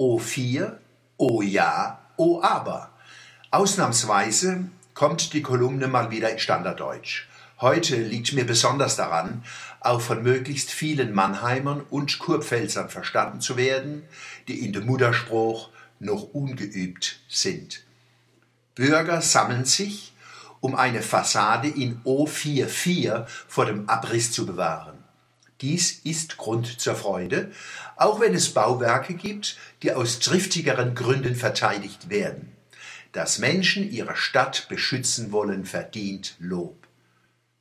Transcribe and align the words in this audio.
O4, 0.00 0.78
O 1.18 1.42
ja, 1.42 2.00
O 2.16 2.40
aber. 2.42 2.90
Ausnahmsweise 3.50 4.64
kommt 4.94 5.34
die 5.34 5.42
Kolumne 5.42 5.88
mal 5.88 6.10
wieder 6.10 6.30
in 6.30 6.38
Standarddeutsch. 6.38 7.26
Heute 7.60 7.96
liegt 7.96 8.32
mir 8.32 8.46
besonders 8.46 8.96
daran, 8.96 9.44
auch 9.80 10.00
von 10.00 10.22
möglichst 10.22 10.70
vielen 10.70 11.12
Mannheimern 11.12 11.82
und 11.90 12.18
Kurpfälzern 12.18 12.88
verstanden 12.88 13.42
zu 13.42 13.58
werden, 13.58 14.04
die 14.48 14.64
in 14.64 14.72
dem 14.72 14.86
Mutterspruch 14.86 15.68
noch 15.98 16.22
ungeübt 16.32 17.20
sind. 17.28 17.84
Bürger 18.74 19.20
sammeln 19.20 19.66
sich, 19.66 20.14
um 20.60 20.76
eine 20.76 21.02
Fassade 21.02 21.68
in 21.68 22.00
O44 22.04 23.26
vor 23.26 23.66
dem 23.66 23.86
Abriss 23.86 24.32
zu 24.32 24.46
bewahren. 24.46 24.99
Dies 25.60 26.00
ist 26.04 26.38
Grund 26.38 26.80
zur 26.80 26.94
Freude, 26.94 27.52
auch 27.96 28.20
wenn 28.20 28.34
es 28.34 28.54
Bauwerke 28.54 29.14
gibt, 29.14 29.58
die 29.82 29.92
aus 29.92 30.18
triftigeren 30.18 30.94
Gründen 30.94 31.34
verteidigt 31.36 32.08
werden. 32.08 32.52
Dass 33.12 33.38
Menschen 33.38 33.90
ihre 33.90 34.16
Stadt 34.16 34.68
beschützen 34.68 35.32
wollen, 35.32 35.64
verdient 35.64 36.36
Lob. 36.38 36.86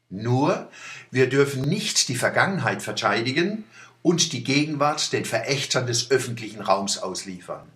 Nur, 0.10 0.70
wir 1.12 1.28
dürfen 1.30 1.62
nicht 1.62 2.08
die 2.08 2.16
Vergangenheit 2.16 2.82
verteidigen 2.82 3.66
und 4.02 4.32
die 4.32 4.44
Gegenwart 4.44 5.12
den 5.12 5.26
Verächtern 5.26 5.86
des 5.86 6.10
öffentlichen 6.10 6.62
Raums 6.62 6.98
ausliefern. 7.00 7.68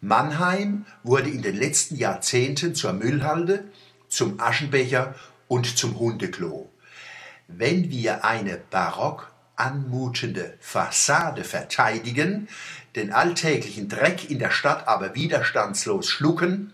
Mannheim 0.00 0.86
wurde 1.02 1.28
in 1.28 1.42
den 1.42 1.56
letzten 1.56 1.96
Jahrzehnten 1.96 2.74
zur 2.74 2.92
Müllhalde, 2.92 3.64
zum 4.08 4.38
Aschenbecher 4.40 5.14
und 5.48 5.76
zum 5.76 5.98
Hundeklo. 5.98 6.70
Wenn 7.48 7.90
wir 7.90 8.24
eine 8.24 8.58
barock 8.70 9.32
anmutende 9.58 10.54
Fassade 10.60 11.44
verteidigen, 11.44 12.48
den 12.96 13.12
alltäglichen 13.12 13.88
Dreck 13.88 14.30
in 14.30 14.38
der 14.38 14.50
Stadt 14.50 14.88
aber 14.88 15.14
widerstandslos 15.14 16.08
schlucken, 16.08 16.72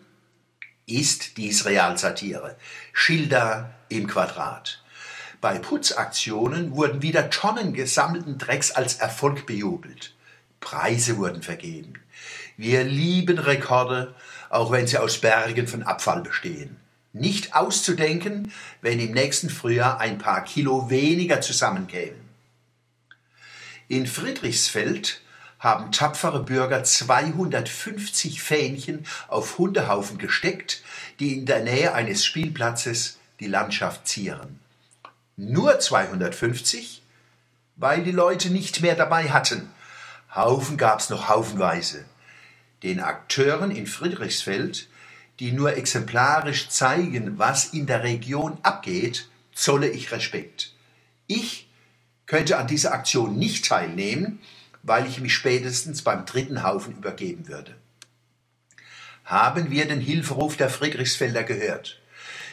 ist 0.87 1.37
dies 1.37 1.65
Realsatire. 1.65 2.57
Schilder 2.93 3.75
im 3.89 4.07
Quadrat. 4.07 4.83
Bei 5.41 5.59
Putzaktionen 5.59 6.75
wurden 6.75 7.03
wieder 7.03 7.31
Tonnen 7.31 7.75
gesammelten 7.75 8.39
Drecks 8.39 8.71
als 8.71 8.97
Erfolg 8.97 9.47
bejubelt. 9.47 10.15
Preise 10.61 11.19
wurden 11.19 11.43
vergeben. 11.43 11.95
Wir 12.57 12.85
lieben 12.85 13.39
Rekorde, 13.39 14.15
auch 14.49 14.71
wenn 14.73 14.87
sie 14.87 14.99
aus 14.99 15.19
Bergen 15.19 15.67
von 15.67 15.83
Abfall 15.83 16.23
bestehen. 16.23 16.77
Nicht 17.13 17.55
auszudenken, 17.55 18.51
wenn 18.81 18.99
im 19.01 19.13
nächsten 19.13 19.51
Frühjahr 19.51 20.01
ein 20.01 20.19
paar 20.19 20.45
Kilo 20.45 20.89
weniger 20.91 21.41
zusammenkämen. 21.41 22.24
In 23.89 24.07
Friedrichsfeld 24.07 25.21
haben 25.59 25.93
tapfere 25.93 26.43
Bürger 26.43 26.85
250 26.85 28.43
Fähnchen 28.43 29.07
auf 29.29 29.59
Hundehaufen 29.59 30.19
gesteckt, 30.19 30.83
die 31.21 31.39
in 31.39 31.47
der 31.47 31.63
Nähe 31.63 31.95
eines 31.95 32.25
Spielplatzes 32.25 33.19
die 33.41 33.47
Landschaft 33.47 34.07
zieren. 34.07 34.61
Nur 35.37 35.79
250, 35.79 37.03
weil 37.77 38.05
die 38.05 38.13
Leute 38.13 38.51
nicht 38.51 38.81
mehr 38.83 38.95
dabei 38.95 39.31
hatten. 39.31 39.71
Haufen 40.35 40.77
gab's 40.77 41.11
noch 41.11 41.29
haufenweise. 41.29 42.05
Den 42.83 43.01
Akteuren 43.01 43.71
in 43.71 43.87
Friedrichsfeld, 43.87 44.89
die 45.41 45.53
nur 45.53 45.77
exemplarisch 45.77 46.69
zeigen, 46.69 47.39
was 47.39 47.73
in 47.73 47.87
der 47.87 48.03
Region 48.03 48.59
abgeht, 48.63 49.29
zolle 49.53 49.89
ich 49.89 50.13
Respekt. 50.13 50.73
Ich 51.27 51.64
könnte 52.27 52.59
an 52.59 52.67
dieser 52.67 52.93
Aktion 52.93 53.37
nicht 53.37 53.67
teilnehmen, 53.67 54.41
weil 54.83 55.07
ich 55.07 55.21
mich 55.21 55.35
spätestens 55.35 56.03
beim 56.03 56.27
dritten 56.27 56.63
Haufen 56.63 56.97
übergeben 56.97 57.49
würde. 57.49 57.75
Haben 59.25 59.71
wir 59.71 59.87
den 59.87 60.01
Hilferuf 60.01 60.57
der 60.57 60.69
Friedrichsfelder 60.69 61.45
gehört? 61.45 62.01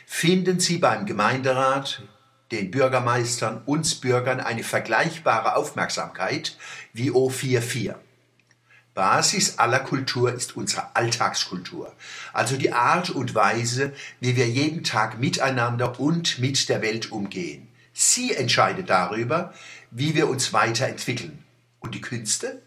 Finden 0.05 0.59
Sie 0.59 0.78
beim 0.78 1.05
Gemeinderat, 1.05 2.03
den 2.51 2.72
Bürgermeistern, 2.72 3.62
uns 3.66 3.95
Bürgern 3.95 4.40
eine 4.40 4.63
vergleichbare 4.63 5.56
Aufmerksamkeit 5.56 6.57
wie 6.94 7.12
O44. 7.12 7.95
Basis 8.94 9.57
aller 9.57 9.79
Kultur 9.79 10.34
ist 10.34 10.57
unsere 10.57 10.95
Alltagskultur, 10.95 11.95
also 12.34 12.57
die 12.57 12.74
Art 12.74 13.09
und 13.09 13.35
Weise, 13.35 13.94
wie 14.19 14.35
wir 14.35 14.50
jeden 14.50 14.84
Tag 14.84 15.18
miteinander 15.18 15.97
und 16.00 16.40
mit 16.40 16.68
der 16.68 16.81
Welt 16.81 17.12
umgehen. 17.12 17.69
Sie 17.94 18.34
entscheidet 18.34 18.90
darüber, 18.90 19.53
wie 19.91 20.16
wir 20.16 20.29
uns 20.29 20.53
weiterentwickeln. 20.53 21.44
Und 21.79 21.96
die 21.96 22.02
Künste? 22.02 22.62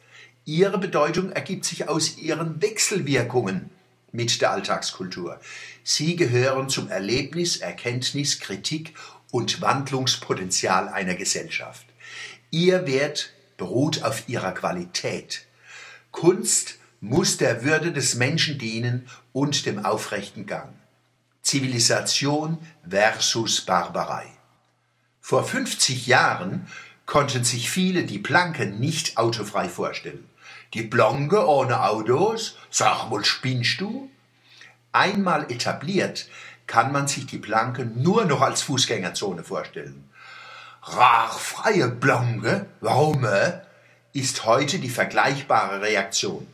Ihre 0.45 0.79
Bedeutung 0.79 1.33
ergibt 1.33 1.65
sich 1.65 1.89
aus 1.89 2.19
ihren 2.19 2.61
Wechselwirkungen 2.61 3.71
mit 4.13 4.41
der 4.41 4.53
Alltagskultur. 4.53 5.41
Sie 5.83 6.17
gehören 6.17 6.69
zum 6.69 6.89
Erlebnis, 6.89 7.57
Erkenntnis, 7.57 8.41
Kritik 8.41 8.95
und 9.31 9.61
Wandlungspotenzial 9.61 10.89
einer 10.89 11.15
Gesellschaft. 11.15 11.87
Ihr 12.51 12.87
Wert 12.87 13.33
beruht 13.57 14.03
auf 14.03 14.29
ihrer 14.29 14.53
Qualität. 14.53 15.47
Kunst 16.11 16.79
muss 17.01 17.37
der 17.39 17.65
Würde 17.65 17.93
des 17.93 18.15
Menschen 18.15 18.59
dienen 18.59 19.09
und 19.33 19.67
dem 19.67 19.84
aufrechten 19.84 20.47
Gang. 20.47 20.73
Zivilisation 21.43 22.59
versus 22.89 23.61
Barbarei. 23.63 24.27
Vor 25.27 25.43
50 25.43 26.07
Jahren 26.07 26.67
konnten 27.07 27.45
sich 27.45 27.71
viele 27.71 28.05
die 28.05 28.19
Planke 28.19 28.67
nicht 28.67 29.17
autofrei 29.17 29.71
vorstellen. 29.71 30.29
Die 30.75 30.83
Blanke 30.83 31.49
ohne 31.49 31.83
Autos? 31.83 32.59
Sag 32.69 33.09
mal, 33.09 33.25
spinnst 33.25 33.81
du? 33.81 34.11
Einmal 34.93 35.51
etabliert, 35.51 36.29
kann 36.67 36.93
man 36.93 37.09
sich 37.09 37.25
die 37.25 37.39
Planke 37.39 37.87
nur 37.87 38.27
noch 38.27 38.43
als 38.43 38.61
Fußgängerzone 38.65 39.45
vorstellen. 39.45 40.11
Rachfreie 40.83 41.89
Blanke? 41.89 42.67
Warum? 42.83 43.25
Äh? 43.25 43.63
ist 44.13 44.45
heute 44.45 44.79
die 44.79 44.91
vergleichbare 44.91 45.81
Reaktion. 45.81 46.47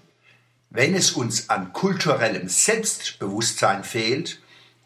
Wenn 0.71 0.95
es 0.95 1.11
uns 1.11 1.51
an 1.51 1.73
kulturellem 1.73 2.49
Selbstbewusstsein 2.49 3.83
fehlt, 3.83 4.41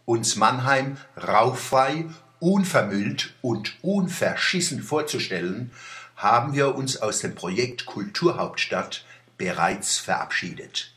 uns 0.07 0.37
Mannheim 0.37 0.97
rauchfrei, 1.23 2.07
unvermüllt 2.45 3.33
und 3.41 3.73
unverschissen 3.81 4.83
vorzustellen, 4.83 5.71
haben 6.15 6.53
wir 6.53 6.75
uns 6.75 6.99
aus 6.99 7.21
dem 7.21 7.35
Projekt 7.35 7.87
Kulturhauptstadt 7.87 9.07
bereits 9.39 9.97
verabschiedet. 9.97 10.94